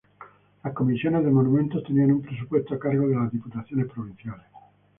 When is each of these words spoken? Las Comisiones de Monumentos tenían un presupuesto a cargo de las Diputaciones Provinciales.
Las 0.63 0.73
Comisiones 0.73 1.23
de 1.23 1.29
Monumentos 1.29 1.83
tenían 1.83 2.09
un 2.11 2.23
presupuesto 2.23 2.73
a 2.73 2.79
cargo 2.79 3.07
de 3.07 3.17
las 3.17 3.31
Diputaciones 3.31 3.85
Provinciales. 3.85 4.47